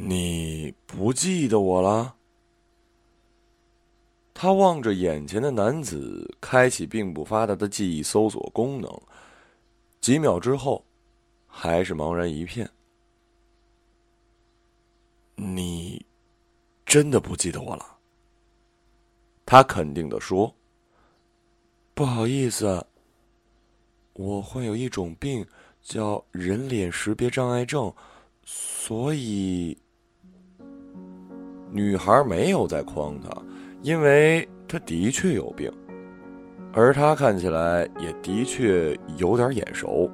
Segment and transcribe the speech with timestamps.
[0.00, 2.14] 你不记得我了？
[4.32, 8.88] 他望着眼前的男子，开启并不发达的记忆搜索功能。
[10.00, 10.84] 几秒之后，
[11.48, 12.70] 还是茫然一片。
[15.34, 16.06] 你
[16.86, 17.98] 真的不记得我了？
[19.44, 20.54] 他肯定的说
[21.92, 22.86] ：“不好意思，
[24.12, 25.44] 我患有一种病，
[25.82, 27.92] 叫人脸识别障碍症，
[28.44, 29.76] 所以……”
[31.70, 33.30] 女孩没有在诓他，
[33.82, 35.70] 因为他的确有病，
[36.72, 40.10] 而他看起来也的确有点眼熟。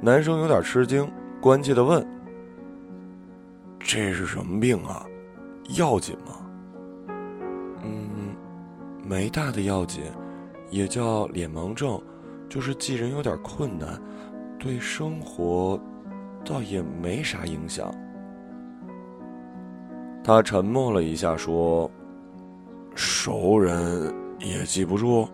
[0.00, 2.06] 男生有点吃惊，关切的问
[3.78, 5.06] ：“这是什么病啊？
[5.76, 6.34] 要紧吗
[7.84, 8.34] ？”“嗯，
[9.04, 10.02] 没大的要紧，
[10.70, 12.00] 也叫脸盲症，
[12.48, 14.00] 就是记人有点困难，
[14.58, 15.78] 对生活
[16.44, 17.92] 倒也没啥影响。”
[20.22, 21.90] 他沉默了一下，说
[22.94, 25.26] ：“熟人也记不住。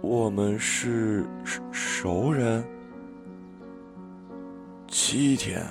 [0.00, 1.26] 我们是
[1.70, 2.64] 熟人。
[4.88, 5.62] 七天，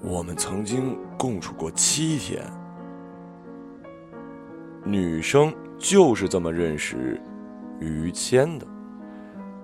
[0.00, 2.42] 我们曾经共处过七天。
[4.82, 7.20] 女生就是这么认识
[7.78, 8.66] 于谦的，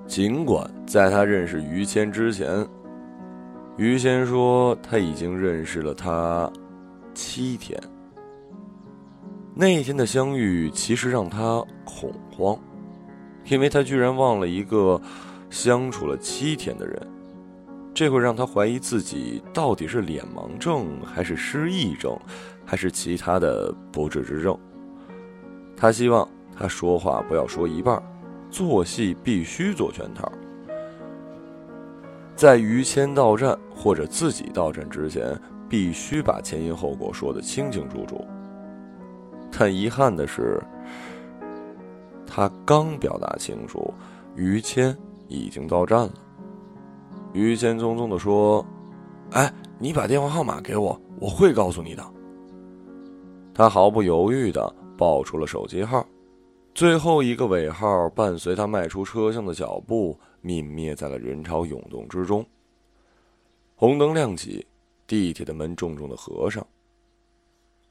[0.06, 2.64] 尽管在他认识于谦之前。”
[3.78, 6.51] 于谦说：“他已经认识了他
[7.15, 7.81] 七天。
[9.55, 12.59] 那天的相遇其实让他恐慌，
[13.47, 15.01] 因为他居然忘了一个
[15.48, 17.09] 相处了七天的人。
[17.95, 22.19] 这会让他怀疑自己到底是脸盲症，还是失忆症，
[22.64, 24.59] 还是其他的不治之症。
[25.77, 28.03] 他希望他说话不要说一半，
[28.51, 30.31] 做戏必须做全套。”
[32.34, 35.38] 在于谦到站或者自己到站之前，
[35.69, 38.24] 必须把前因后果说得清清楚楚。
[39.50, 40.61] 但遗憾的是，
[42.27, 43.92] 他刚表达清楚，
[44.34, 44.96] 于谦
[45.29, 46.12] 已经到站了。
[47.33, 48.64] 于谦匆匆地说
[49.33, 52.02] ：“哎，你把电话号码给我，我会告诉你的。”
[53.55, 56.05] 他毫不犹豫地报出了手机号，
[56.74, 60.18] 最后一个尾号伴随他迈出车厢的脚步。
[60.44, 62.44] 泯灭在了人潮涌动之中。
[63.77, 64.66] 红灯亮起，
[65.06, 66.66] 地铁的门重重的合上。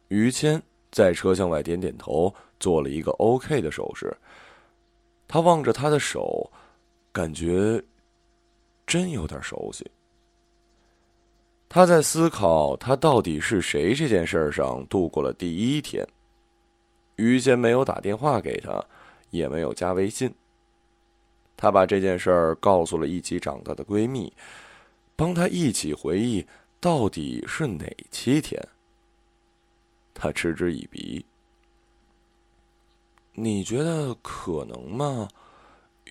[0.10, 0.62] 于谦
[0.92, 4.14] 在车厢外点点头，做了一个 OK 的手势。
[5.30, 6.52] 他望着他的手，
[7.14, 7.82] 感觉
[8.86, 9.90] 真有点熟悉。
[11.70, 16.06] 他在思考他到底是谁这件事上度过了第一天。
[17.22, 18.84] 于谦没有打电话给他，
[19.30, 20.34] 也没有加微信。
[21.56, 24.34] 她把这件事儿告诉了一起长大的闺蜜，
[25.16, 26.46] 帮她一起回忆
[26.80, 28.60] 到底是哪七天。
[30.14, 31.24] 她嗤之以鼻。
[33.34, 35.28] 你觉得可能吗？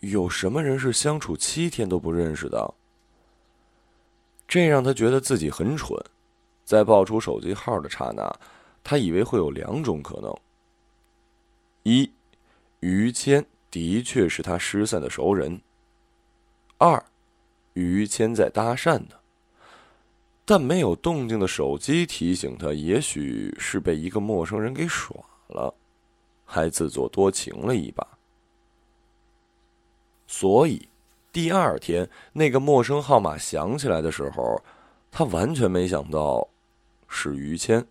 [0.00, 2.72] 有什么人是相处七天都不认识的？
[4.46, 6.00] 这让她觉得自己很蠢。
[6.64, 8.32] 在报出手机号的刹那，
[8.84, 10.32] 她以为会有两种可能：
[11.82, 12.12] 一，
[12.80, 13.46] 于谦。
[13.70, 15.60] 的确是他失散的熟人。
[16.76, 17.00] 二，
[17.74, 19.14] 于谦在搭讪呢，
[20.44, 25.72] 但没有动静的手机提醒他，也许是被一个陌生人给耍了，
[26.44, 28.04] 还自作多情了一把。
[30.26, 30.88] 所以，
[31.30, 34.60] 第二天那个陌生号码响起来的时候，
[35.12, 36.48] 他完全没想到
[37.06, 37.86] 是于谦。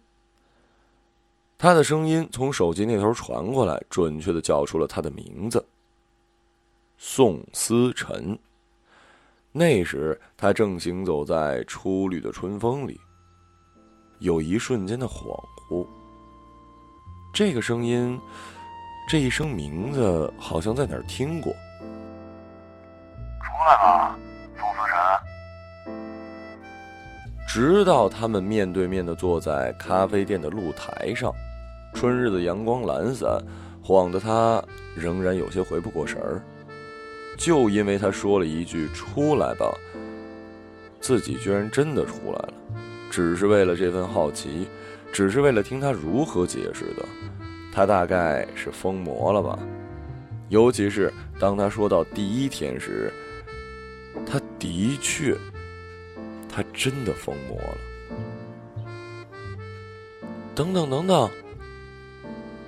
[1.61, 5.61] 他的声音从手机那头传过来，准确的叫出了他的名字——
[6.97, 8.39] 宋思辰。
[9.51, 12.97] 那时他正行走在初绿的春风里，
[14.19, 15.37] 有一瞬间的恍
[15.69, 15.85] 惚。
[17.33, 18.17] 这个声音，
[19.09, 21.51] 这一声名字，好像在哪儿听过。
[23.41, 24.17] 出来吧，
[24.57, 25.93] 宋思辰。
[27.45, 31.33] 直到他们面对面的坐在咖啡店的露台上。
[31.99, 33.37] 春日的阳光懒散，
[33.83, 34.63] 晃得他
[34.95, 36.41] 仍然有些回不过神儿。
[37.35, 39.69] 就因为他说了一句“出来吧”，
[41.01, 42.53] 自己居然真的出来了，
[43.11, 44.65] 只是为了这份好奇，
[45.11, 47.03] 只是为了听他如何解释的。
[47.73, 49.59] 他大概是疯魔了吧？
[50.47, 53.11] 尤其是当他说到第一天时，
[54.25, 55.35] 他的确，
[56.47, 57.77] 他真的疯魔了。
[60.55, 61.29] 等等等等。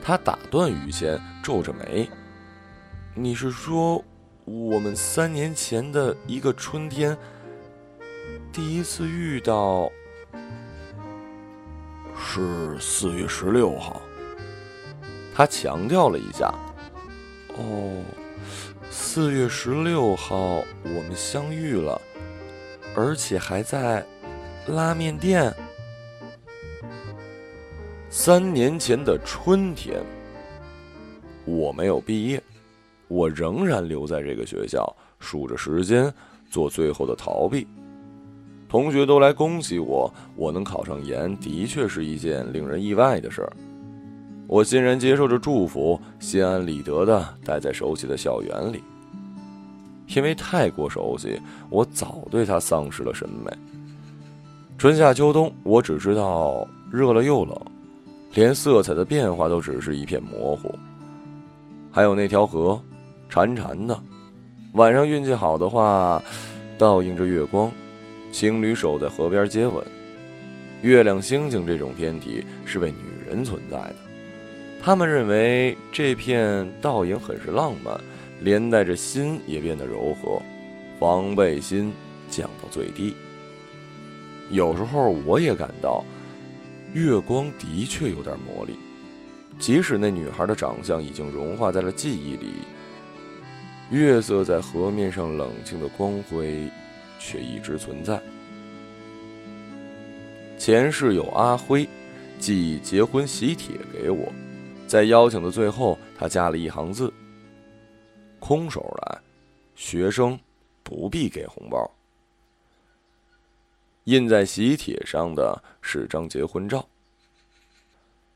[0.04, 2.10] 他打断于谦，皱着眉
[3.14, 4.04] ：“你是说，
[4.46, 7.16] 我们三年前的一个春天，
[8.52, 9.92] 第一次遇到
[12.18, 14.02] 是四月十六号。
[15.36, 16.54] 他强调了一下。
[17.58, 18.04] 哦，
[18.90, 22.02] 四月十六号我们相遇了，
[22.96, 24.06] 而且还在
[24.68, 25.54] 拉面店。
[28.14, 30.04] 三年前的春天，
[31.46, 32.44] 我没有毕业，
[33.08, 36.14] 我仍然留在这个学校，数着时间，
[36.50, 37.66] 做最后的逃避。
[38.68, 43.54] 同学都来恭喜我，我能考上研，的确是一件令人意外的事儿。
[44.46, 48.84] 我欣然接受着祝福，心安理得的待在熟悉的校园里。
[50.14, 53.50] 因为太过熟悉，我早对它丧失了审美。
[54.78, 57.58] 春夏秋冬，我只知道热了又冷。
[58.34, 60.74] 连色彩的变化都只是一片模糊。
[61.92, 62.82] 还有那条河，
[63.30, 64.00] 潺潺的，
[64.74, 66.24] 晚上运气好的话，
[66.78, 67.70] 倒映着月光，
[68.32, 69.86] 情侣守在河边接吻。
[70.82, 73.96] 月亮、星星这种天体是为女人存在的，
[74.82, 78.00] 他们认为这片倒影很是浪漫，
[78.40, 80.42] 连带着心也变得柔和，
[80.98, 81.92] 防备心
[82.30, 83.14] 降到最低。
[84.50, 86.04] 有时候我也感到。
[86.94, 88.78] 月光的确有点魔力，
[89.58, 92.54] 即使那女孩的长相已经融化在了记忆里，
[93.90, 96.70] 月色在河面上冷清的光辉，
[97.18, 98.22] 却一直存在。
[100.58, 101.88] 前世有阿辉
[102.40, 104.30] 寄结婚喜帖给我，
[104.86, 107.12] 在邀请的最后，他加了一行字
[108.38, 109.18] ：“空手来，
[109.76, 110.38] 学生
[110.84, 111.90] 不必给红包。”
[114.12, 116.86] 印在喜帖上的是张结婚照。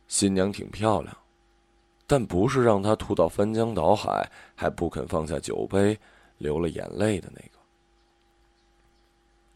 [0.08, 1.18] 新娘挺漂亮，
[2.08, 6.00] 但不是让她吐到翻江倒海还不肯放下酒杯、
[6.38, 7.50] 流了眼泪的那个。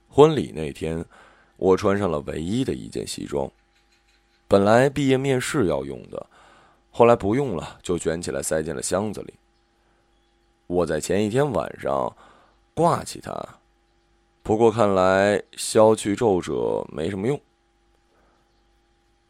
[0.10, 1.06] 婚礼那天，
[1.56, 3.50] 我穿上了唯一的一件西装，
[4.48, 6.30] 本来毕业面试要用的，
[6.92, 9.33] 后来不用了，就卷起来塞进了箱子里。
[10.68, 12.13] 我在前一天晚上
[12.74, 13.59] 挂起它。
[14.50, 17.40] 不过看来消去皱褶没什么用。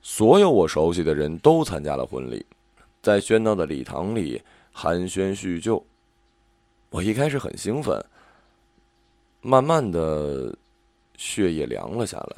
[0.01, 2.45] 所有我熟悉的人都参加了婚礼，
[3.01, 5.85] 在喧闹的礼堂里寒暄叙旧。
[6.89, 8.01] 我一开始很兴奋，
[9.41, 10.55] 慢慢的，
[11.17, 12.37] 血液凉了下来，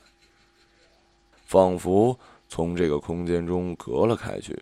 [1.45, 2.17] 仿佛
[2.49, 4.59] 从这个空间中隔了开去。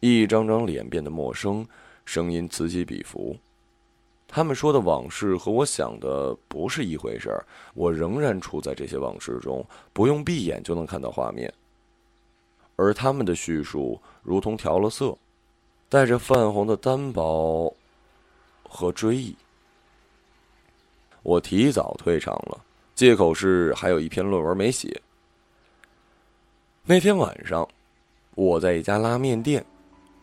[0.00, 1.66] 一张张脸变得陌生，
[2.04, 3.34] 声音此起彼伏。
[4.34, 7.44] 他们说的往事和我想的不是一回事儿，
[7.74, 9.62] 我仍然处在这些往事中，
[9.92, 11.52] 不用闭眼就能看到画面。
[12.76, 15.14] 而他们的叙述如同调了色，
[15.90, 17.76] 带着泛红的单薄
[18.66, 19.36] 和追忆。
[21.22, 22.58] 我提早退场了，
[22.94, 24.98] 借口是还有一篇论文没写。
[26.84, 27.68] 那天晚上，
[28.34, 29.62] 我在一家拉面店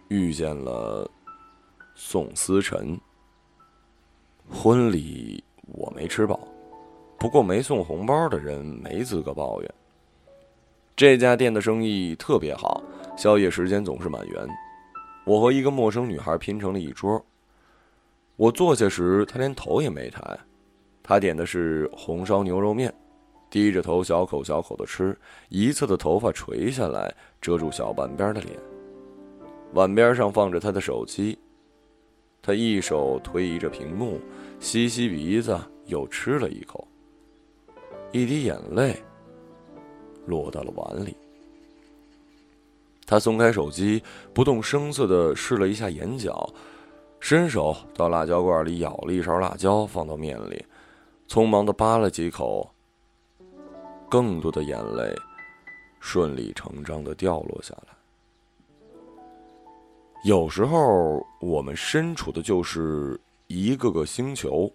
[0.08, 1.08] 遇见了
[1.94, 3.00] 宋思辰。
[4.52, 6.40] 婚礼我没吃饱，
[7.18, 9.74] 不过没送红包的人没资格抱怨。
[10.96, 12.84] 这家店的生意特别好，
[13.16, 14.48] 宵夜时间总是满员。
[15.24, 17.24] 我和一个陌生女孩拼成了一桌。
[18.36, 20.22] 我坐下时，她连头也没抬。
[21.04, 22.94] 她点的是红烧牛肉面，
[23.50, 25.18] 低着头小口小口的吃，
[25.50, 28.60] 一侧的头发垂下来遮住小半边的脸。
[29.74, 31.38] 碗边上放着她的手机。
[32.42, 34.20] 她一手推移着屏幕，
[34.60, 36.88] 吸吸鼻子，又吃了一口。
[38.12, 39.02] 一滴眼泪
[40.26, 41.16] 落到了碗里。
[43.06, 46.48] 他松开手机，不动声色的试了一下眼角，
[47.20, 50.64] 伸手到辣椒罐里舀了一勺辣椒，放到面里，
[51.28, 52.70] 匆忙的扒了几口。
[54.10, 55.16] 更多的眼泪
[56.00, 57.94] 顺理成章的掉落下来。
[60.24, 64.72] 有时候，我们身处的就是一个个星球。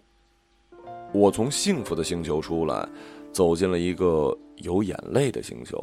[1.13, 2.87] 我从幸福的星球出来，
[3.31, 5.81] 走进了一个有眼泪的星球。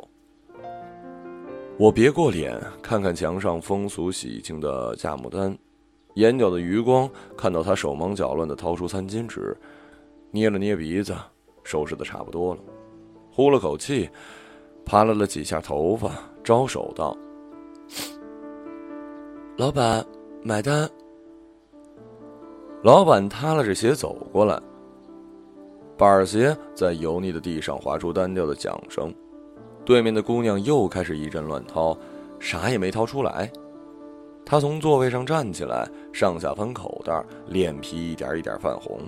[1.79, 5.57] 我别过脸，看看墙上风俗喜庆的价目单，
[6.17, 9.57] 眼角的余光看到他手忙脚乱的掏出餐巾纸，
[10.31, 11.17] 捏了捏鼻子，
[11.65, 12.61] 收拾的差不多了，
[13.31, 14.07] 呼了口气，
[14.85, 16.13] 扒拉了几下头发，
[16.45, 17.17] 招手道。
[19.57, 20.05] 老板，
[20.43, 20.87] 买单。
[22.83, 24.61] 老板塌拉着鞋走过来，
[25.97, 29.15] 板鞋在油腻的地上划出单调的响声。
[29.85, 31.97] 对面的姑娘又开始一阵乱掏，
[32.41, 33.49] 啥也没掏出来。
[34.45, 38.99] 她从座位上站起来，上下翻口袋，脸皮一点一点泛红。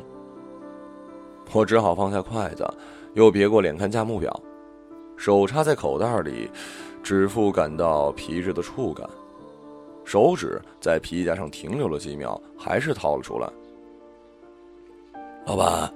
[1.53, 2.65] 我只好放下筷子，
[3.15, 4.41] 又别过脸看价目表，
[5.17, 6.49] 手插在口袋里，
[7.03, 9.05] 指腹感到皮质的触感，
[10.05, 13.51] 手指在皮夹上停留了几秒，还是掏了出来。
[15.47, 15.93] 老板，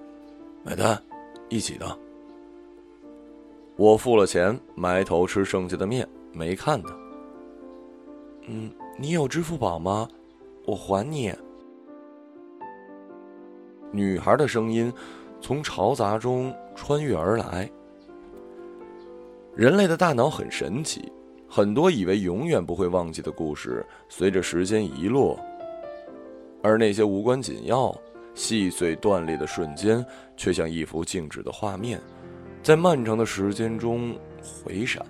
[0.63, 1.03] 买单，
[1.49, 1.99] 一起的。
[3.77, 6.95] 我付了钱，埋头吃剩下的面，没看他。
[8.47, 10.07] 嗯，你有支付宝吗？
[10.67, 11.33] 我还你。
[13.91, 14.93] 女孩的声音
[15.41, 17.71] 从嘈杂中穿越而来。
[19.57, 21.11] 人类的大脑很神奇，
[21.49, 25.41] 很多以为永远不会忘记的故事，随着时间遗落，
[26.63, 27.97] 而那些无关紧要、
[28.39, 30.05] 细碎断裂的瞬间，
[30.37, 32.01] 却像一幅静止的画面，
[32.63, 35.05] 在漫长的时间中回闪。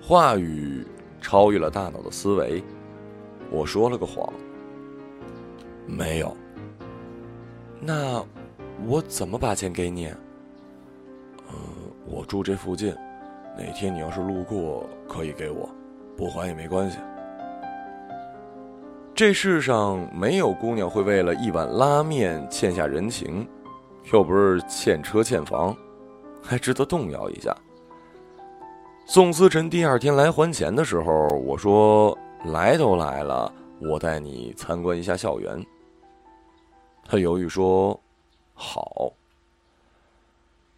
[0.00, 0.86] 话语
[1.20, 2.62] 超越了大脑的思维。
[3.50, 4.32] 我说了个谎。
[5.88, 6.36] 没有。
[7.80, 8.24] 那
[8.86, 10.06] 我怎么把钱给你？
[11.48, 11.54] 呃，
[12.06, 12.94] 我住这附近，
[13.58, 15.68] 哪天你要是路过，可以给我，
[16.16, 16.98] 不还也没关系。
[19.16, 23.48] 这世上没有姑娘会为了一碗拉面欠下人情，
[24.12, 25.74] 又不是欠车欠房，
[26.42, 27.56] 还值得动摇一下。
[29.06, 32.16] 宋思辰第二天来还钱的时候，我说
[32.52, 35.64] ：“来都来了，我带你参观一下校园。”
[37.08, 37.98] 他犹豫说
[38.52, 39.10] ：“好。”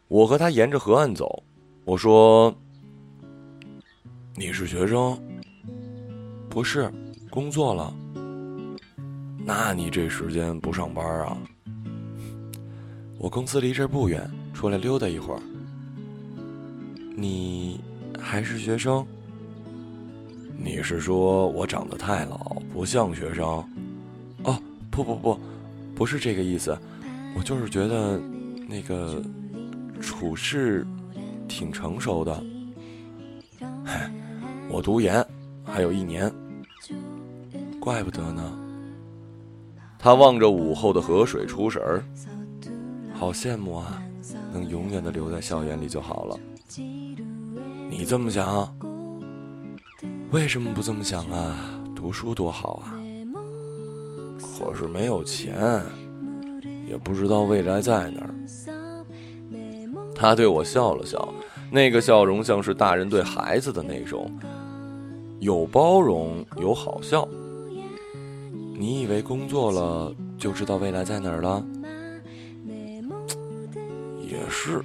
[0.07, 1.43] 我和他沿着河岸走。
[1.85, 2.55] 我说
[4.39, 5.21] ：“你是学生？
[6.49, 6.89] 不是，
[7.31, 7.93] 工作了。
[9.49, 11.39] 那你这时间不上班啊？
[13.17, 15.41] 我公司离这不远，出来溜达一会儿。
[17.17, 17.81] 你
[18.21, 19.07] 还是学生？
[20.55, 23.47] 你是说我长得太老，不像学生？
[24.45, 25.41] 哦，不不不。”
[25.97, 26.79] 不是这个意思，
[27.35, 28.21] 我就是觉得
[28.69, 29.23] 那个
[29.99, 30.87] 处事
[31.49, 32.45] 挺成熟的。
[33.83, 34.13] 嗨，
[34.69, 35.27] 我读研
[35.65, 36.31] 还有一年，
[37.81, 38.68] 怪不得呢。
[39.99, 42.05] 他望着午后的河水出神儿，
[43.13, 44.01] 好羡慕啊！
[44.53, 46.39] 能永远的留在校园里就好了。
[47.91, 48.73] 你这么想？
[50.31, 51.57] 为什么不这么想啊？
[51.97, 52.95] 读书多好啊！
[54.41, 55.83] 可是没有钱，
[56.87, 58.35] 也不知道未来在哪儿。
[60.15, 61.29] 他对我笑了笑，
[61.71, 64.31] 那个笑容像是大人对孩子的那种，
[65.41, 67.29] 有包容，有好笑。
[68.81, 71.67] 你以为工作了就知道未来在哪儿了？
[74.23, 74.81] 也是。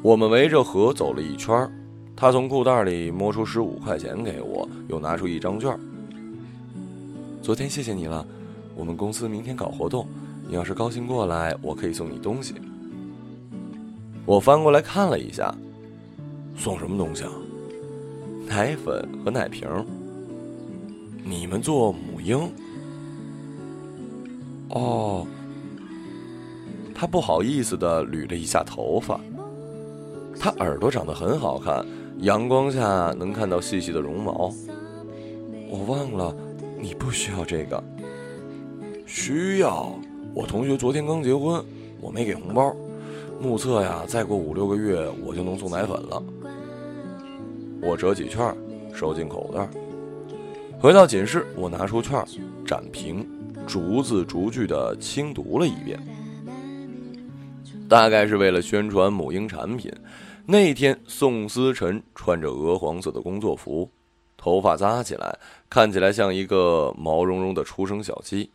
[0.00, 1.70] 我们围着河走了一圈，
[2.16, 5.78] 他从裤袋里摸出十五块钱给我，又拿出一张券。
[7.42, 8.26] 昨天谢谢你了，
[8.74, 10.08] 我们公司明天搞活动，
[10.48, 12.54] 你要是高兴过来，我可以送你东西。
[14.24, 15.54] 我翻过来看了一下，
[16.56, 17.32] 送什么东西啊？
[18.48, 19.68] 奶粉和奶瓶。
[21.28, 22.38] 你们做母婴？
[24.68, 25.26] 哦。
[26.94, 29.20] 他不好意思的捋了一下头发，
[30.38, 31.84] 他耳朵长得很好看，
[32.20, 34.52] 阳光下能看到细细的绒毛。
[35.68, 36.34] 我忘了。
[36.78, 37.82] 你不需要这个，
[39.06, 39.90] 需要。
[40.34, 41.64] 我同学昨天刚结婚，
[42.02, 42.76] 我没给红包。
[43.40, 46.22] 目测呀，再过五六个月，我就能送奶粉了。
[47.80, 48.54] 我折几券，
[48.92, 49.68] 收进口袋。
[50.78, 52.22] 回到寝室，我拿出券，
[52.66, 53.26] 展平，
[53.66, 55.98] 逐字逐句的轻读了一遍。
[57.88, 59.90] 大概是为了宣传母婴产品，
[60.44, 63.90] 那天宋思辰穿着鹅黄色的工作服。
[64.36, 65.38] 头发扎起来，
[65.70, 68.50] 看起来像一个毛茸茸的出生小鸡。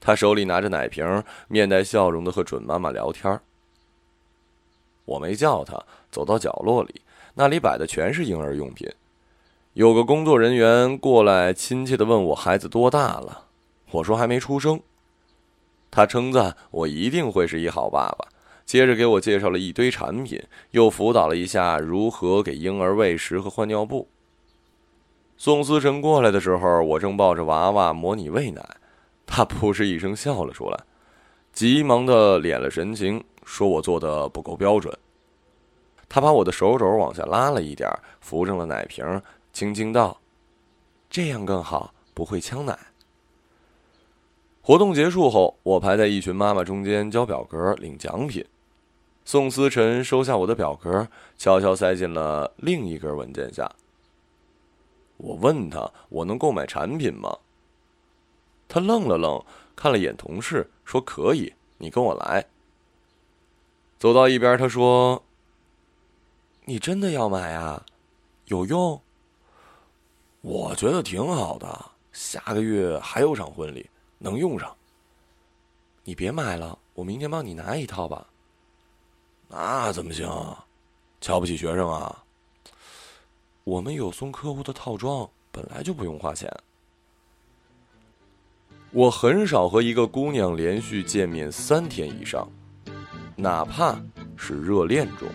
[0.00, 3.40] 他手里拿着奶瓶，面带笑容的和准妈妈聊天。
[5.04, 7.02] 我没叫他，走到角落里，
[7.34, 8.90] 那里摆的全是婴儿用品。
[9.74, 13.44] 有个工作人员过来，亲切的问我孩子多大了。
[13.92, 14.80] 我说还没出生。
[15.92, 18.26] 他称赞我一定会是一好爸爸，
[18.64, 24.08] 接着给我介绍了一堆产品，又辅导了一下如何给婴儿喂食和换尿布。
[25.36, 28.76] 宋思辰过来的时候，我正抱着娃娃模拟喂奶，
[29.24, 30.80] 他扑哧一声笑了出来，
[31.52, 34.92] 急忙的敛了神情，说我做的不够标准。
[36.08, 37.88] 他把我的手肘往下拉了一点，
[38.20, 39.22] 扶正了奶瓶，
[39.60, 40.18] 轻轻道
[41.10, 42.78] ：“这样更好，不会呛奶。”
[44.64, 48.42] 活动结束后，我排在一群妈妈中间交表格领奖品。
[49.26, 53.70] 宋思辰收下我的表格，悄悄塞进了另一根文件下。
[55.18, 57.40] 我问他：“我能购买产品吗？”
[58.66, 59.44] 他愣了愣，
[59.76, 62.46] 看了眼同事，说：“可以，你跟我来。”
[64.00, 65.22] 走到一边，他说
[66.64, 67.84] ：“你真的要买啊？
[68.46, 69.02] 有用？
[70.40, 71.90] 我觉得挺好的。
[72.12, 74.74] 下个月还有场婚礼，能用上。
[76.02, 78.26] 你别买了，我明天帮你拿一套吧。
[79.48, 80.28] 那怎么行？
[81.20, 82.24] 瞧不起学生啊？
[83.64, 86.50] 我们有送客户的套装，本来就不用花钱。
[88.90, 92.48] 我很少和一个姑娘连续见面三天以上。”
[93.36, 93.98] 哪怕
[94.36, 95.26] 是热恋中，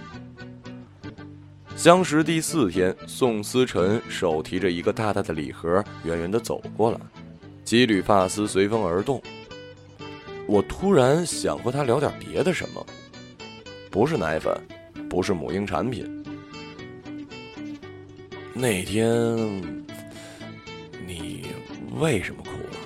[1.75, 6.97] 相识第四天，宋思辰手提着一个大大的礼盒，远远的走过来，
[7.65, 9.21] 几缕发丝随风而动。
[10.47, 12.85] 我突然想和他聊点别的什么，
[13.91, 14.57] 不是奶粉，
[15.09, 16.23] 不是母婴产品。
[18.53, 19.37] 那天
[21.05, 21.45] 你
[21.99, 22.77] 为什么哭了？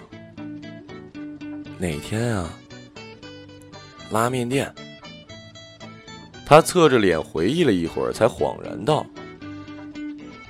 [1.78, 2.52] 哪天啊？
[4.10, 4.74] 拉面店。
[6.50, 9.06] 他侧着脸回忆了一会儿，才恍然道：“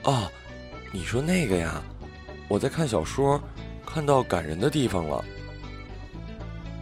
[0.03, 0.31] 哦，
[0.93, 1.83] 你说那个呀，
[2.47, 3.37] 我在看小说，
[3.85, 5.21] 看到感人的地方了。”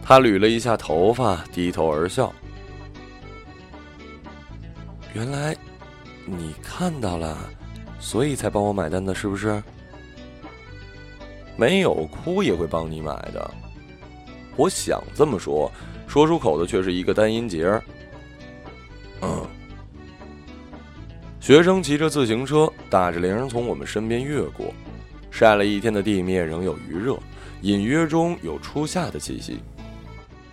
[0.04, 2.32] 他捋了一下头发，低头而笑
[5.14, 5.56] ：“原来
[6.24, 7.36] 你看到了，
[7.98, 9.60] 所以才帮我买单的，是不是？
[11.56, 13.50] 没有哭也会帮你买的。
[14.54, 15.68] 我想这么说，
[16.06, 17.68] 说出口的却是一个单音节。”
[19.20, 19.46] 嗯，
[21.40, 24.72] 学生骑着自行车，打着铃从我们身边越过。
[25.30, 27.16] 晒了一天的地面仍有余热，
[27.62, 29.60] 隐约中有初夏的气息。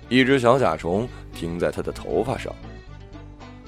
[0.10, 2.54] 一只小甲虫停在他的头发上，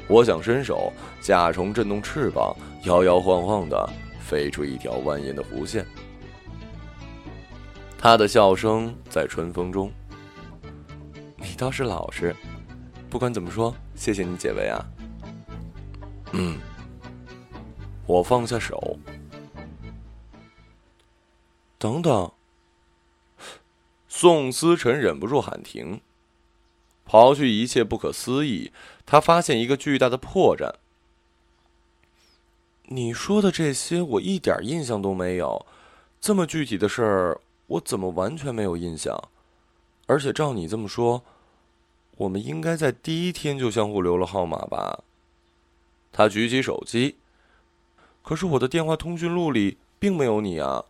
[0.08, 3.90] 我想伸手，甲虫震动翅膀，摇摇晃晃的
[4.20, 5.86] 飞出一条蜿蜒的弧线。
[7.98, 9.92] 他的笑声在春风中。
[11.38, 12.36] 你倒是老实。
[13.10, 14.86] 不管怎么说，谢谢你解围啊。
[16.34, 16.60] 嗯，
[18.06, 19.00] 我放下手。
[21.78, 22.32] 等等，
[24.08, 26.02] 宋思辰忍不住喊停。
[27.08, 28.72] 刨去一切不可思议，
[29.06, 30.74] 他发现一个巨大的破绽。
[32.90, 35.66] 你说的这些，我一点印象都没有。
[36.20, 39.18] 这么具体的事儿，我怎么完全没有印象？
[40.08, 41.24] 而且照你这么说。
[42.18, 45.04] 我们应该在第一天就相互留了号码吧。
[46.12, 47.16] 他举起手机，
[48.24, 50.86] 可是我的电话通讯录里并没有你啊。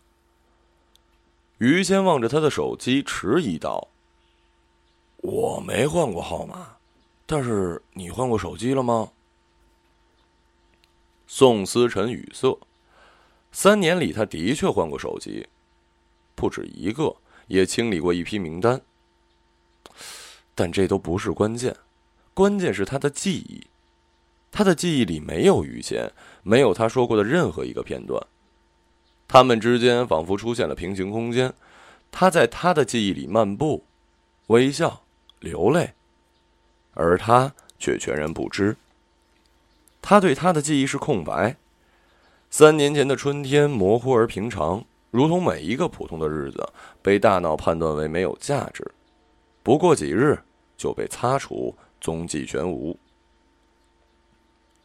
[1.58, 3.90] 于谦望着他的手机，迟疑道
[5.18, 6.78] ：“我没换过号码，
[7.26, 9.12] 但是你换过手机了吗？”
[11.28, 12.58] 宋思辰语塞。
[13.52, 15.48] 三年里，他的确换过手机，
[16.36, 17.16] 不止一个，
[17.48, 18.80] 也清理过一批名单。
[20.58, 21.76] 但这都不是关键，
[22.34, 23.67] 关键是他的记忆，
[24.52, 28.20] 他的记忆里没有于谦，没有他说过的任何一个片段。
[29.28, 31.54] 他们之间仿佛出现了平行空间，
[32.12, 33.86] 他在他的记忆里漫步、
[34.48, 35.04] 微笑、
[35.39, 35.93] 流泪，
[36.96, 38.76] 而他却全然不知。
[40.02, 41.56] 他对他的记忆是空白。
[42.50, 46.67] 三年前的春天模糊而平常，如同每一个普通的日子，
[47.04, 48.91] 被大脑判断为没有价值。
[49.62, 50.39] 不过几日。
[50.78, 52.98] 就被擦除，踪迹全无。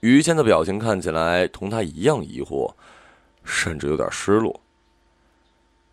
[0.00, 2.74] 于谦的表情看起来同他一样疑惑，
[3.44, 4.60] 甚至有点失落。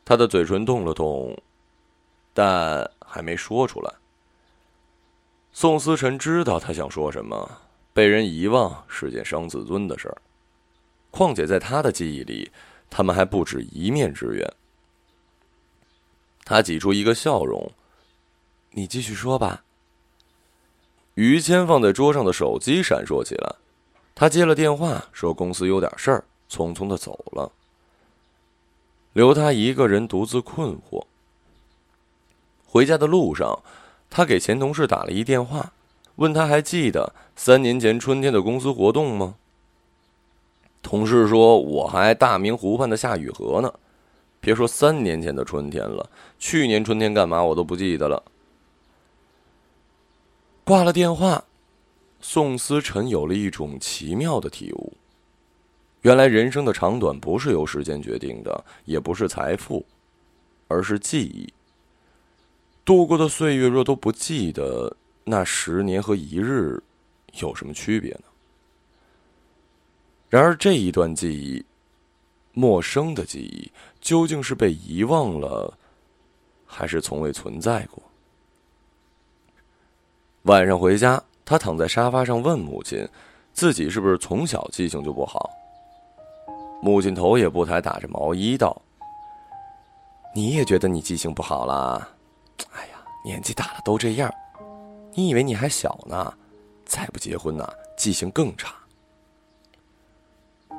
[0.03, 1.37] 他的嘴唇动了动，
[2.33, 3.93] 但还没说出来。
[5.51, 7.61] 宋思辰知道他想说什么，
[7.93, 10.17] 被人遗忘是件伤自尊的事儿，
[11.11, 12.51] 况且在他的记忆里，
[12.89, 14.53] 他们还不止一面之缘。
[16.43, 17.71] 他挤出一个笑容
[18.71, 19.63] ：“你继续说吧。”
[21.19, 23.55] 于谦放在桌上的手机闪烁起来，
[24.15, 27.51] 他接了电话，说公司有点事儿，匆匆的走了，
[29.11, 31.03] 留他一个人独自困惑。
[32.65, 33.61] 回家的路上，
[34.09, 35.73] 他给前同事打了一电话，
[36.15, 39.35] 问他还记得三年前春天的公司活动吗？
[40.81, 43.73] 同事说：“我还大明湖畔的夏雨荷呢，
[44.39, 48.23] 别说三年前的春天了，去年春天干嘛我都不记得了。”
[50.69, 51.43] 挂了电话，
[52.21, 54.93] 宋思辰有了一种奇妙的体悟：
[56.01, 59.83] 原来人生的长短不是由时间决定的，也不是财富，
[60.67, 61.51] 而是记忆。
[62.85, 66.79] 度过的岁月若都不记得，那十年和一日
[67.39, 68.25] 有什么区别呢？
[70.29, 71.65] 然而这一段记忆，
[72.53, 75.75] 陌生的记忆，究竟是被遗忘了，
[76.67, 78.03] 还是从未存在过？
[80.49, 81.21] 晚上回家。
[81.45, 83.07] 他躺在沙发上问母亲
[83.53, 85.47] ：“自己是不是从小记性就不好？”
[86.81, 88.81] 母亲头也不抬，打着毛衣道
[90.33, 92.09] ：“你也觉得你记性不好啦？
[92.71, 94.33] 哎呀，年纪大了都这样。
[95.13, 96.33] 你以为你还小呢？
[96.83, 98.73] 再不结婚呢，记性更差。”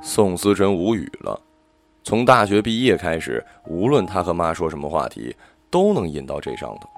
[0.02, 1.40] 宋思辰无语了。
[2.02, 5.36] 从大学毕业开始，无论他和妈说什么话题，
[5.70, 6.88] 都能引到这上头。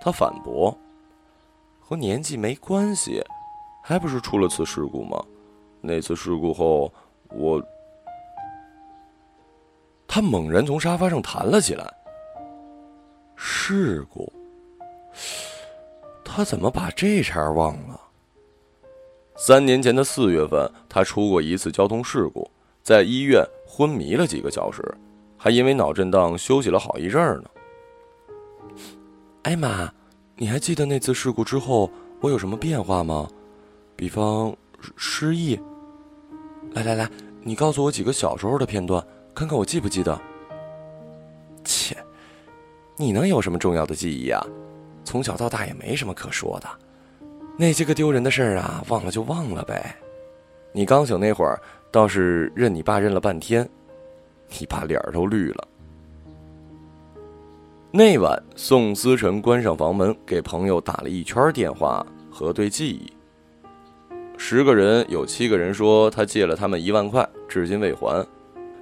[0.00, 0.74] 他反驳。
[1.92, 3.22] 和年纪没关系，
[3.82, 5.22] 还不是出了次事故吗？
[5.82, 6.90] 那次事故后，
[7.28, 7.62] 我……
[10.08, 11.86] 他猛然从沙发上弹了起来。
[13.36, 14.32] 事故？
[16.24, 18.00] 他怎么把这茬忘了？
[19.36, 22.50] 三年前的四月份，他出过一次交通事故，
[22.82, 24.82] 在医院昏迷了几个小时，
[25.36, 27.50] 还因为脑震荡休息了好一阵儿呢。
[29.44, 29.92] 哎妈！
[30.42, 31.88] 你还记得那次事故之后
[32.20, 33.28] 我有什么变化吗？
[33.94, 34.52] 比方
[34.96, 35.56] 失忆。
[36.72, 37.08] 来来来，
[37.42, 39.00] 你告诉我几个小时候的片段，
[39.36, 40.20] 看看我记不记得。
[41.62, 41.96] 切，
[42.96, 44.44] 你能有什么重要的记忆啊？
[45.04, 46.68] 从小到大也没什么可说的，
[47.56, 49.94] 那些个丢人的事儿啊，忘了就忘了呗。
[50.72, 51.56] 你刚醒那会儿，
[51.92, 53.62] 倒是认你爸认了半天，
[54.58, 55.68] 你爸脸儿都绿了。
[57.94, 63.12] 那晚，宋思辰关上房门，给朋友打了一圈电话，核对记忆。
[64.38, 68.26] 十个人有七个人说他借了他们一万块，至今未还；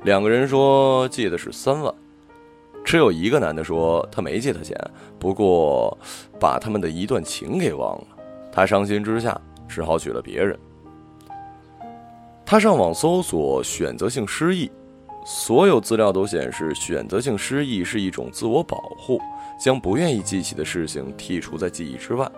[0.05, 1.93] 两个人说借的是三万，
[2.85, 4.79] 只有一个男的说他没借他钱，
[5.19, 5.99] 不过
[6.39, 8.07] 把他们的一段情给忘了。
[8.53, 10.57] 他伤心之下，只好娶了别人。
[12.47, 14.71] 他上网搜索选择性失忆。
[15.25, 19.21] 所有资料都显示，选择性失忆是一种自我保护，
[19.63, 22.31] 将不愿意记起的事情剔除在记忆之外。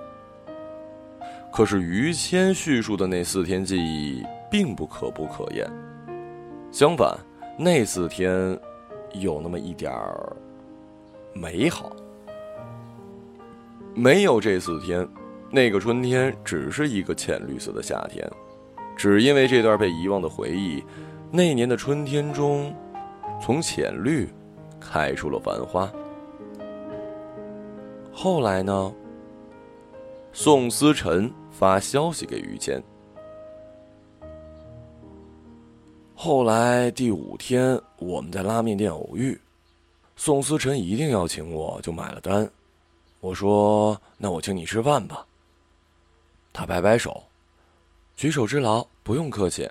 [1.52, 5.70] 可是于谦叙述的那四天记忆并不可不可言，
[6.70, 7.16] 相反，
[7.58, 8.58] 那四天
[9.12, 10.34] 有那么一点儿
[11.32, 11.92] 美好。
[13.94, 15.06] 没有这四天，
[15.50, 18.28] 那个春天只是一个浅绿色的夏天，
[18.96, 20.82] 只因为这段被遗忘的回忆。
[21.34, 22.76] 那年的春天中，
[23.40, 24.28] 从浅绿
[24.78, 25.90] 开出了繁花。
[28.12, 28.92] 后来呢？
[30.34, 32.82] 宋思辰发消息给于谦。
[36.14, 39.40] 后来第五天，我们在拉面店偶遇，
[40.16, 42.46] 宋思辰一定要请我，就买了单。
[43.20, 45.26] 我说：“那我请你吃饭吧。”
[46.52, 47.22] 他摆摆手，
[48.16, 49.66] 举手之劳，不用客气。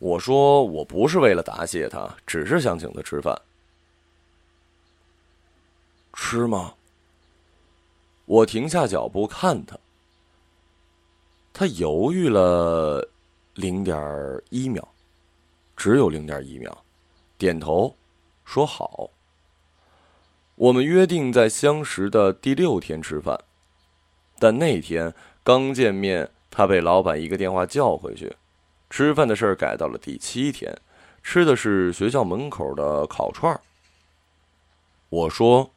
[0.00, 3.38] 我说我不是为了答谢他，只是想请他吃饭。
[6.14, 6.74] 吃吗？
[8.24, 9.78] 我停下脚步看他，
[11.52, 13.06] 他犹豫了
[13.54, 13.94] 零点
[14.48, 14.88] 一秒，
[15.76, 16.82] 只有零点一秒，
[17.36, 17.94] 点头
[18.44, 19.10] 说好。
[20.54, 23.38] 我们约定在相识的第六天吃饭，
[24.38, 28.34] 但那天刚见面，他被老板一个电话叫回去。
[28.90, 30.76] 吃饭的事儿改到了第七天，
[31.22, 33.60] 吃的是学校门口的烤串儿。
[35.08, 35.70] 我说：“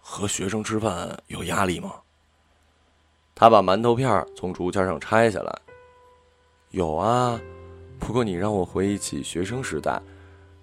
[0.00, 1.94] 和学生吃饭有压力吗？”
[3.36, 5.60] 他把馒头片从竹签上拆下来。
[6.70, 7.38] 有啊，
[7.98, 10.00] 不过你让我回忆起学生时代，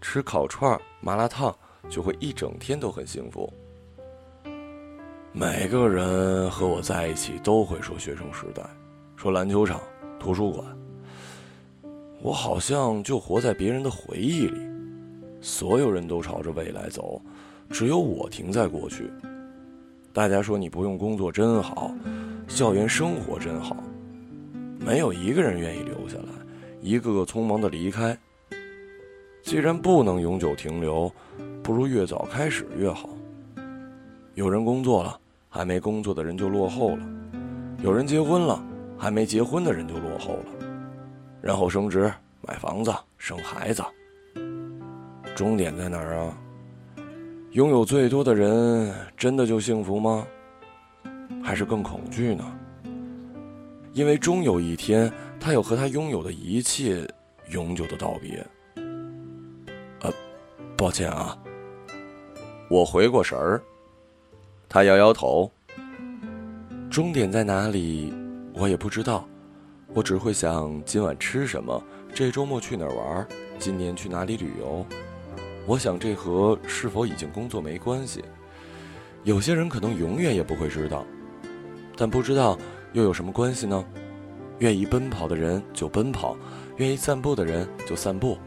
[0.01, 1.55] 吃烤串儿麻辣烫
[1.87, 3.51] 就会一整天都很幸福。
[5.33, 8.63] 每个人和我在一起都会说学生时代，
[9.15, 9.79] 说篮球场、
[10.19, 10.65] 图书馆。
[12.21, 14.59] 我好像就活在别人的回忆里，
[15.39, 17.21] 所有人都朝着未来走，
[17.69, 19.11] 只有我停在过去。
[20.11, 21.93] 大家说你不用工作真好，
[22.47, 23.77] 校园生活真好，
[24.79, 26.29] 没有一个人愿意留下来，
[26.81, 28.17] 一个个匆忙的离开。
[29.43, 31.11] 既然不能永久停留，
[31.61, 33.09] 不如越早开始越好。
[34.33, 37.03] 有人工作了，还没工作的人就落后了；
[37.83, 38.61] 有人结婚了，
[38.97, 40.45] 还没结婚的人就落后了。
[41.47, 43.81] 然后升职、买房子、生孩子，
[45.33, 46.37] 终点在哪儿啊？
[47.51, 50.27] 拥有最多的人真的就幸福吗？
[51.41, 52.43] 还是更恐惧呢？
[53.93, 57.09] 因为终有一天，他要和他拥有的一切
[57.51, 58.45] 永久的道别。
[60.01, 60.11] 呃，
[60.75, 61.37] 抱歉啊，
[62.69, 63.63] 我回过神儿。
[64.67, 65.49] 他摇摇头。
[66.91, 68.13] 终点在哪里？
[68.53, 69.25] 我也不知道。
[69.97, 71.83] 我只会想今晚吃什么，
[72.13, 74.85] 这周末去哪儿玩，今年去哪里旅游。
[75.65, 78.23] 我想这和是否已经工作没关系。
[79.23, 81.03] 有些人可能永远也不会知道，
[81.95, 82.55] 但不知道
[82.93, 83.83] 又有什么关系呢？
[84.59, 86.37] 愿意奔跑的人就奔跑，
[86.75, 88.37] 愿意散步的人就散步，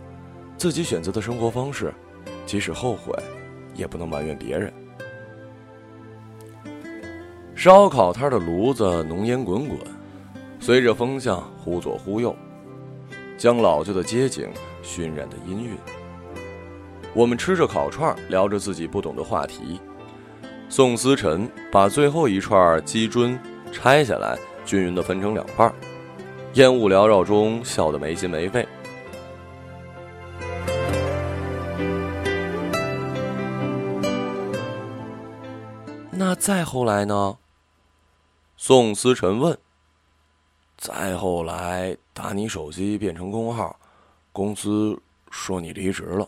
[0.57, 1.93] 自己选择的生活方式，
[2.47, 3.13] 即使后悔，
[3.75, 4.73] 也不能埋怨别人。
[7.57, 9.77] 烧烤摊的炉子浓烟滚滚，
[10.71, 12.33] 随着风向忽左忽右，
[13.37, 14.49] 将老旧的街景
[14.85, 15.71] 熏染的氤氲。
[17.13, 19.81] 我们吃着烤串，聊着自己不懂的话题。
[20.69, 23.37] 宋思辰把最后一串鸡胗
[23.73, 25.75] 拆下来，均匀的分成两半
[26.53, 28.65] 烟雾缭绕中笑得没心没肺。
[36.13, 37.39] 那再后来呢？
[38.57, 39.59] 宋思辰问。
[40.81, 43.79] 再后来，打你手机变成工号，
[44.33, 44.99] 公司
[45.31, 46.27] 说你离职了。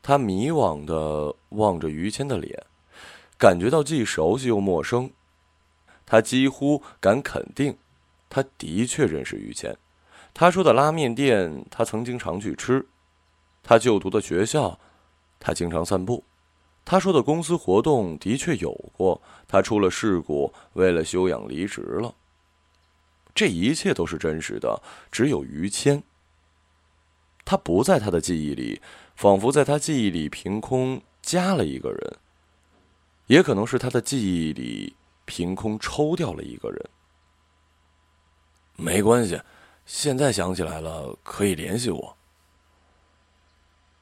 [0.00, 2.56] 他迷惘的望着于谦的脸，
[3.36, 5.10] 感觉到既熟悉又陌生。
[6.06, 7.76] 他几乎敢肯定，
[8.30, 9.76] 他的确认识于谦。
[10.32, 12.80] 他说的拉面店，他曾经常去吃；
[13.64, 14.78] 他就读的学校，
[15.40, 16.22] 他经常散步；
[16.86, 19.20] 他说的公司活动的确有过。
[19.46, 22.14] 他出了事故，为了休养离职了。
[23.34, 26.02] 这一切都是真实的，只有于谦。
[27.44, 28.80] 他不在他的记忆里，
[29.14, 32.16] 仿佛在他记忆里凭空加了一个人，
[33.26, 36.90] 也可能是他的记忆里凭空抽掉了一个人。
[38.76, 39.40] 没关系，
[39.84, 42.16] 现在想起来了，可以联系我。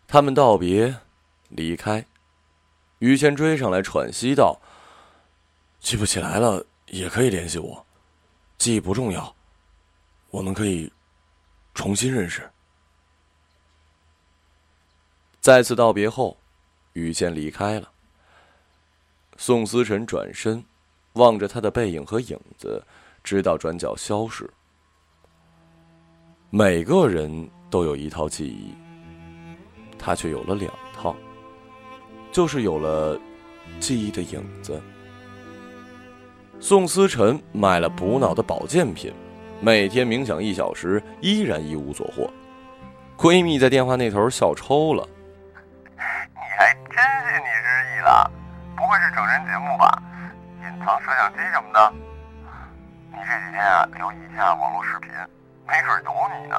[0.07, 0.97] 他们道别，
[1.49, 2.07] 离开。
[3.05, 4.59] 于谦追上来，喘息道
[5.79, 7.85] ：“记不起来了，也可以联系我，
[8.57, 9.37] 记忆不重要，
[10.31, 10.91] 我们可以
[11.75, 12.49] 重新认识。”
[15.39, 16.39] 再次道别后，
[16.95, 17.93] 于谦离开了。
[19.37, 20.65] 宋思辰转身，
[21.13, 22.83] 望着他的背影和影子，
[23.23, 24.49] 直到转角消失。
[26.49, 28.75] 每个人都有一套记忆，
[29.99, 31.15] 他却有了两套，
[32.35, 33.17] 就是有了
[33.79, 34.83] 记忆的影子。
[36.59, 39.15] 宋思辰买了补脑的保健品，
[39.61, 42.29] 每天冥想一小时，依然一无所获。
[43.17, 45.09] 闺蜜在电话那头笑抽了。
[48.77, 50.03] 不会是整人节目吧？
[50.61, 51.93] 隐藏摄像机什么的？
[53.13, 55.11] 你这几天啊，留意一下网络视频，
[55.69, 56.57] 没准有你呢。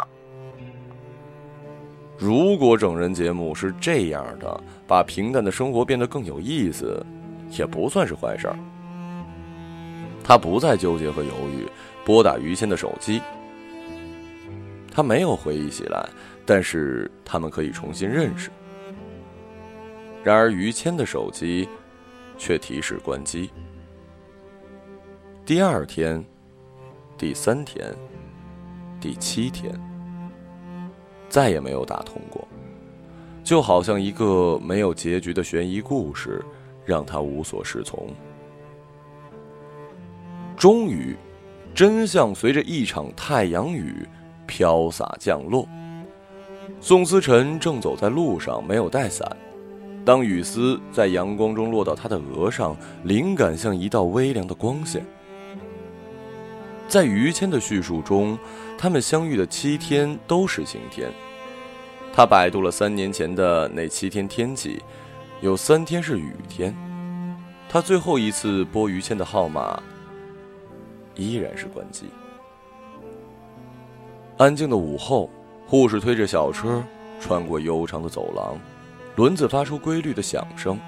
[2.18, 7.06] 如果整人节目是这样的，把平淡的生活变得更有意思，
[7.52, 8.58] 也不算是坏事儿。
[10.24, 11.68] 他不再纠结和犹豫，
[12.04, 13.22] 拨打于谦的手机。
[14.92, 16.08] 他没有回忆起来，
[16.46, 18.50] 但是他们可以重新认识。
[20.24, 21.68] 然而于谦的手机。
[22.38, 23.50] 却提示关机。
[25.46, 26.22] 第二天，
[27.18, 27.96] 第三天，
[29.00, 29.74] 第七天，
[31.30, 32.48] 再也没有打通过，
[33.44, 36.44] 就好像一个没有结局的悬疑故事，
[36.86, 38.08] 让他无所适从。
[40.58, 41.16] 终于，
[41.74, 44.08] 真相随着一场太阳雨
[44.48, 45.68] 飘洒降落。
[46.80, 49.30] 宋思辰正走在路上，没有带伞。
[50.06, 55.04] 当雨丝在阳光中落到他的额上，灵感像一道微凉的光线。
[56.96, 58.40] 在于谦的叙述中，
[58.78, 61.12] 他们相遇的七天都是晴天。
[62.14, 64.82] 他百度了三年前的那七天天气，
[65.42, 66.74] 有三天是雨天。
[67.68, 69.78] 他最后一次拨于谦的号码，
[71.16, 72.06] 依然是关机。
[74.38, 75.30] 安静的午后，
[75.68, 76.82] 护士推着小车
[77.20, 78.58] 穿过悠长的走廊。
[79.18, 80.80] 轮子发出规律的响声，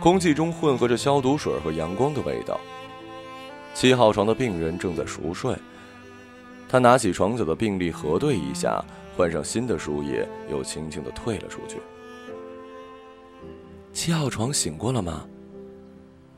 [0.00, 2.60] 空气中混合着消毒水和阳光的味道。
[3.74, 5.56] 七号床的病人正在熟睡，
[6.68, 8.84] 他拿起床角的病历核对一下，
[9.16, 11.78] 换上新的输液，又轻轻的退了出去。
[13.92, 15.26] 七号床醒过了吗？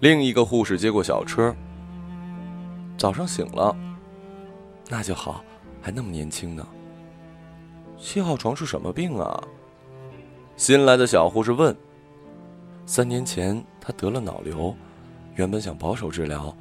[0.01, 1.55] 另一个护士接过小车。
[2.97, 3.77] 早上醒了，
[4.89, 5.45] 那就好，
[5.83, 6.67] 还那么年轻呢。
[7.99, 9.43] 七号床是什么病啊？
[10.57, 11.77] 新来的小护士问
[12.87, 14.75] ：“三年前他得了脑瘤，
[15.35, 16.57] 原本想保守治疗，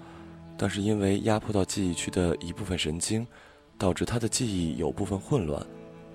[0.63, 3.27] 但是因为压迫到记忆区的一部分神经，
[3.77, 5.61] 导致他的记忆有部分混乱，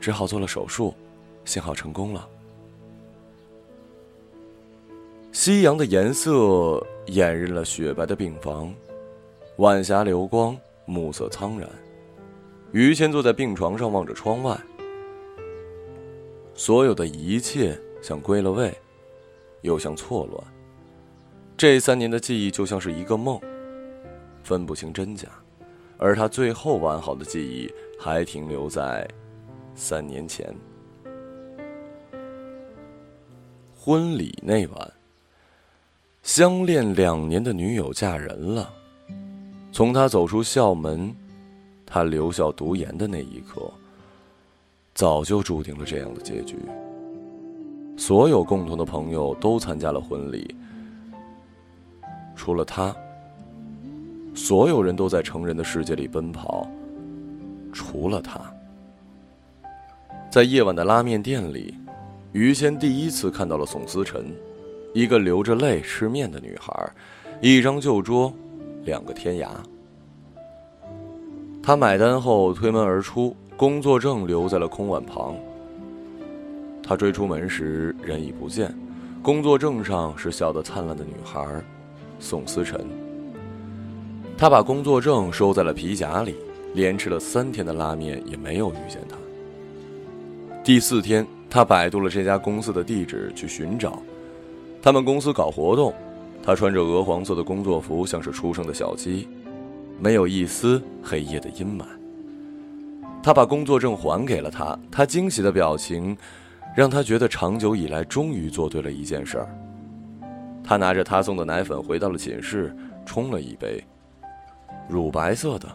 [0.00, 0.94] 只好做了手术，
[1.44, 2.26] 幸好成功了。”
[5.32, 8.74] 夕阳的颜色掩映了雪白的病房，
[9.58, 10.56] 晚霞流光，
[10.86, 11.68] 暮色苍然。
[12.72, 14.58] 于谦坐在病床上，望着窗外。
[16.54, 18.74] 所有的一切像归了位，
[19.60, 20.42] 又像错乱。
[21.54, 23.38] 这三年的记忆就像是一个梦，
[24.48, 25.28] 分不清真假，
[25.98, 29.06] 而他最后完好的记忆还停留在
[29.74, 30.54] 三年前。
[33.78, 34.92] 婚礼那晚，
[36.22, 38.72] 相恋两年的女友嫁人了。
[39.70, 41.14] 从他走出校门，
[41.84, 43.70] 他留校读研的那一刻，
[44.94, 46.56] 早就注定了这样的结局。
[47.98, 50.56] 所有共同的朋友都参加了婚礼，
[52.34, 52.96] 除了他。
[54.38, 56.70] 所有人都在成人的世界里奔跑，
[57.72, 58.40] 除了他。
[60.30, 61.74] 在夜晚的拉面店里，
[62.30, 64.32] 于谦第一次看到了宋思辰，
[64.94, 66.72] 一个流着泪吃面的女孩，
[67.40, 68.32] 一张旧桌，
[68.84, 69.48] 两个天涯。
[71.60, 75.34] 他买单后推门而出，工作证留在了空碗旁。
[76.80, 78.72] 他追出门时人已不见，
[79.20, 81.60] 工作证上是笑得灿烂的女孩，
[82.20, 82.86] 宋思辰。
[84.38, 86.36] 他把工作证收在了皮夹里，
[86.72, 89.16] 连吃了三天的拉面也没有遇见他。
[90.62, 94.00] 第四天，他百度了这家公司的地址去寻找，
[94.80, 95.92] 他们公司搞活动，
[96.40, 99.26] 他穿着鹅黄色的工作服，像是出生的小鸡，
[99.98, 101.82] 没有一丝黑夜的阴霾。
[103.20, 106.16] 他把工作证还给了他，他惊喜的表情，
[106.76, 109.48] 让他觉得长久以来终于做对了一件事儿。
[110.62, 112.72] 他拿着他送的奶粉回到了寝室，
[113.04, 113.82] 冲了一杯。
[114.88, 115.68] 乳白色的，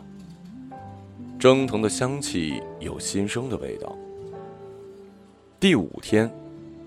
[1.37, 3.95] 蒸腾的香气有新生的味道。
[5.59, 6.29] 第五天，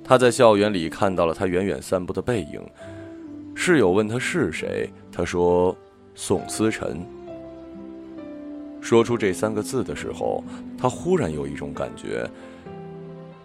[0.02, 2.60] 他在校园里看到了他远远散步的背影。
[3.54, 5.74] 室友问他是谁，他说
[6.16, 7.00] ：“宋思辰。”
[8.82, 10.42] 说出这三个字的时候，
[10.76, 12.28] 他忽然有一种感觉：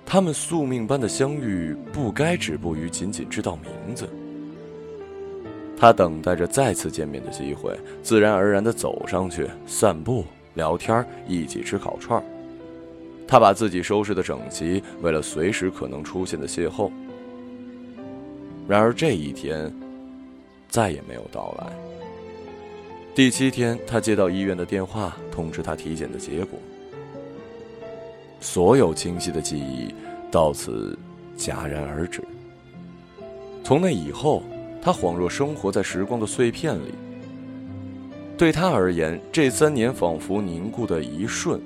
[0.06, 4.10] 他们宿命般的相遇，不该止步于仅仅知道名字。
[5.82, 12.24] 他等待着再次见面的机会，自然而然地走上去散步、聊天，一起吃烤串。
[13.28, 16.92] 他把自己收拾的整齐，为了随时可能出现的邂逅。
[18.68, 19.74] 然而这一天，
[20.70, 21.74] 再也没有到来。
[23.16, 26.60] 第七天，他接到医院的电话，通知他体检的结果。
[28.40, 29.92] 所有清晰的记忆
[30.30, 30.96] 到此
[31.36, 32.22] 戛然而止。
[33.64, 34.44] 从那以后。
[34.82, 36.94] 他恍若生活在时光的碎片里。
[38.38, 41.62] 对他而言，这三年仿佛凝固的一瞬，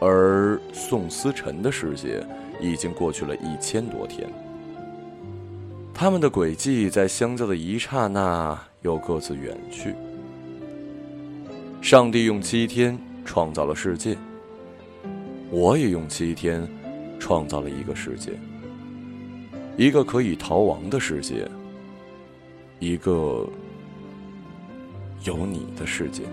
[0.00, 2.26] 而宋思辰的世界
[2.58, 4.26] 已经过去了一千多天。
[5.92, 9.94] 他们的轨迹在相交的一刹那又各自远去。
[11.82, 14.16] 上帝用七天创造了世界，
[15.50, 16.66] 我也用七天
[17.18, 18.32] 创造了一个世界。
[19.80, 21.50] 一个可以逃亡的世界，
[22.80, 23.48] 一个
[25.24, 26.24] 有你的世界。